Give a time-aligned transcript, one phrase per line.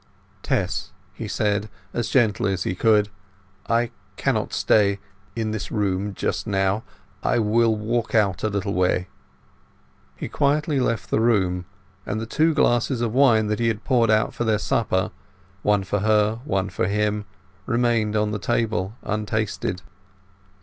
[0.41, 3.15] "Tess," he said, as gently as he could speak,
[3.69, 6.81] "I cannot stay—in this room—just now.
[7.21, 9.09] I will walk out a little way."
[10.15, 11.65] He quietly left the room,
[12.03, 15.99] and the two glasses of wine that he had poured out for their supper—one for
[15.99, 19.83] her, one for him—remained on the table untasted.